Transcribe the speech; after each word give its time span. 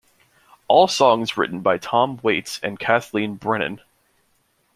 All 0.67 0.87
songs 0.87 1.37
written 1.37 1.59
by 1.59 1.77
Tom 1.77 2.17
Waits 2.23 2.59
and 2.63 2.79
Kathleen 2.79 3.35
Brennan. 3.35 3.81